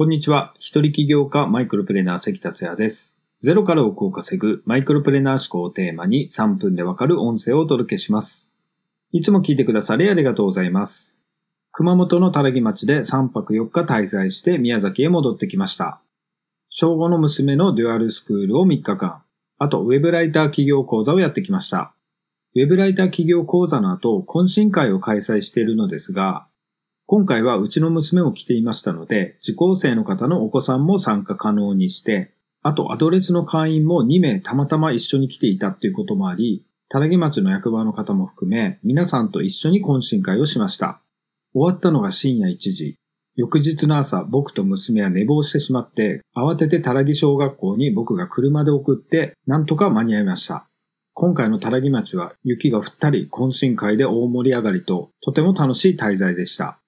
[0.00, 0.54] こんにちは。
[0.58, 3.18] 一人起業家マイクロプレーナー関達也です。
[3.42, 8.50] ゼロから億を稼ぐマイクロプレーナー思考をテーマに3分でわかる音声をお届けします。
[9.12, 11.18] いつも聞いてくださりありがとうございます。
[11.70, 16.00] 熊本のたらぎ町で3泊4日滞在して宮崎へ戻ってきました。
[16.70, 19.20] 小5の娘のデュアルスクールを3日間、
[19.58, 21.92] あとウェブライター企業講座をやってきました。
[22.54, 26.46] ウェブライター企業講座の後、懇親会を開催しているのですが、
[27.12, 41.02] 今回はうちの娘も来ていましたので、受講生の方のお子さんも参加可能にして、あとアドレスの会員も2名たまたま一緒に来ていたということもあり、たらぎ町の役場の方も含め、皆さんと一緒に懇親会をしました。
[41.52, 42.94] 終わったのが深夜1時。
[43.34, 50.68] 翌日の朝、僕と娘は寝坊してしまって、慌ててたらぎ小学校に僕が車で送って、なんとか間に合いました。
[51.12, 56.79] 今回のたらぎ町は雪が降ったり、懇親会で大盛り上がりと、とても楽しい滞在でした。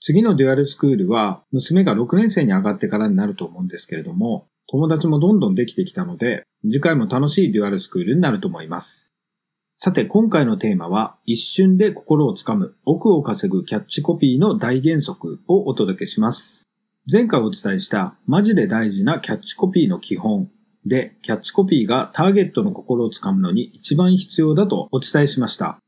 [0.00, 9.10] 次のデュアルスクールは娘が6年生に上がってからになると思うんですけれども、友達もどんどんできてきたので、次回も楽しいデュアルスクールになると思います。
[9.76, 16.68] さて、今回のテーマは、一瞬で心をつかむ、奥を稼ぐキャッチコピーの大原則をお届けします。
[17.10, 20.50] 前回お伝えした、マジで大事なキャッチコピーの基本
[20.86, 25.79] で、キャッチコピーがターゲットの心をつかむのに一番必要だとお伝えしました。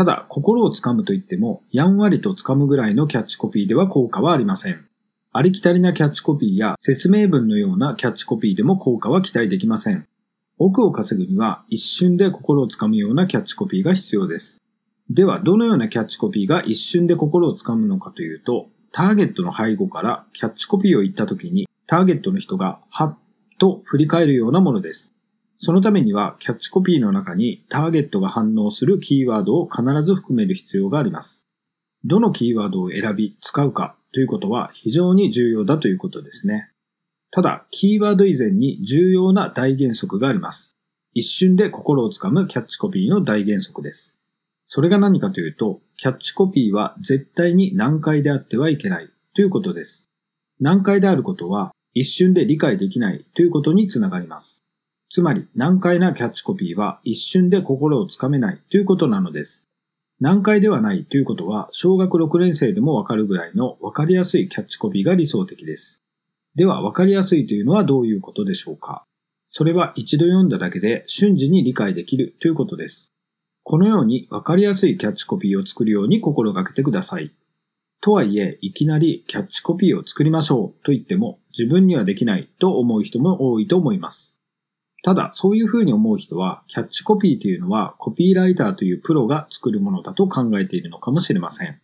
[0.00, 4.86] ただ、心をつかむといっても、やんわりとつかむぐらいのキャッチコピーでは効果はありません。
[5.30, 10.08] ありきたりなキャッチコピーや説明文のようなキャッチコピーでも効果は期待できません。
[10.56, 14.62] 奥を稼ぐには一瞬で心をつかむようなキャッチコピーが必要です。
[15.10, 23.18] では、どのようなキャッチコピーが一瞬で心をつかむのかというと、ターゲットの背後からキャッチコピーを言った時に、ターゲットの人がはっ
[23.58, 25.14] と振り返るようなものです。
[25.62, 31.44] そのためには、キャッチコピーの中にターゲットが反応するキーワードを必ず含める必要があります。
[32.02, 36.70] どのキーワードを選び、使うかということは非常に重要だということですね。
[37.30, 40.78] ただ、キーワード以前に重要な大原則があります。
[41.12, 44.16] 一瞬で心をつかむキャッチコピーの大原則です。
[44.66, 50.08] それが何かというと、キャッチコピーは絶対に難解であってはいけないということです。
[50.58, 54.64] 難解であることは一瞬で理解できないということにつながります。
[55.10, 59.68] つまり難解なキャッチコピーは一瞬で心をつかめないということなのです。
[60.20, 66.04] 難解ではないということは小学6年生でもわかるぐらいのわかりやすいキャッチコピーが理想的です。
[66.54, 69.04] ではわかりやすいというのはどういうことでしょうか
[69.48, 73.12] それは一度読んだだけで瞬時に理解できるということです。
[73.64, 77.32] このようにわかりやすいキャッチコピーを作るように心がけてください。
[78.00, 84.39] とはいえ、いきなりキャッチコピーを作りましょうと言っても自分にはできないと思う人も多いと思います。
[85.02, 91.80] ただ、そういうふうに思う人は、キャッチコピーというのは、コピーライターというプロが作るものだと考えているのかもしれません。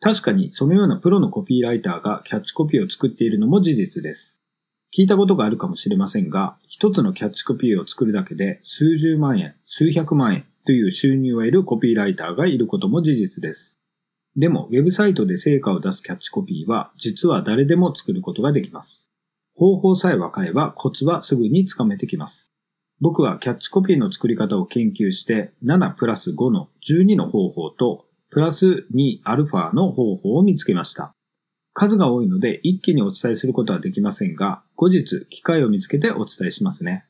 [0.00, 4.38] 確かに、そのようなプロのコピーライターがキャッチコピーを作っているのも事実です。
[4.96, 13.80] 聞いたことがあるかもしれませんが、一つのキャッチコピーを作るだけで、数十万円、数百万円という収入を得るコピーライターがいることも事実です。
[14.36, 19.13] でも、ウェブサイトで成果を出すキャッチコピーは、実は誰でも作ることができます。
[19.56, 22.52] 方法さえ分かればコツはすぐにつかめてきます。
[23.00, 31.14] 僕はキャッチコピーの作り方を研究して7プラス5の12の方法とプラス2アルファの方法を見つけました。
[31.72, 37.06] 数が多いので一気にお伝えすることはできませんが、後日機会を見つけてお伝えしますね。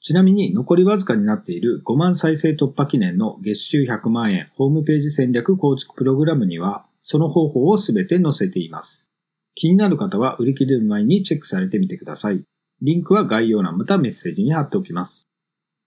[0.00, 9.09] ちなみに残りわずかになっている5万再生突破記念の月収100万円ホームページ戦略構築プログラムにはその方法をすべて載せています。
[9.54, 12.42] 気になる方は売り切れる前にチェックされてみてください。
[12.82, 15.28] リンクは概要欄またメッセージに貼っておきます。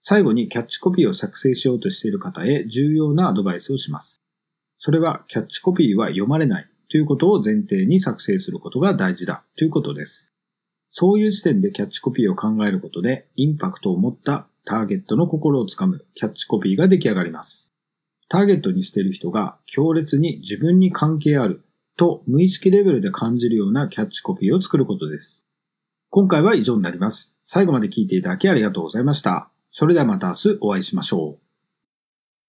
[0.00, 4.22] 最後にキャッチコピーを作成しようとしている方へ重要なアドバイスをします。
[4.76, 10.30] それはキャッチコピーは読まれないということを前提に作成することが大事だということです。
[10.90, 17.72] そういう時点でキャッチコピーを考えることでインパクトを持ったターゲットの心をつかむキャッチコピーが出来上がります。
[18.28, 21.63] ターゲットにしている人が強烈に自分に関係ある
[21.96, 25.46] と無意識レベルで感じるようなキャッチコピーを作ることです。
[26.10, 27.36] 今回は以上になります。
[27.44, 29.50] 最後まで聞いていただきありがとうございました。
[29.70, 31.43] それではまた明日お会いしましょう。